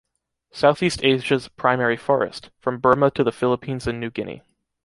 Southeast 0.49 1.03
Asia's 1.03 1.47
primary 1.47 1.95
forest, 1.95 2.49
from 2.59 2.79
Burma 2.79 3.11
to 3.11 3.23
the 3.23 3.31
Philippines 3.31 3.85
and 3.85 3.99
New 3.99 4.09
Guinea. 4.09 4.41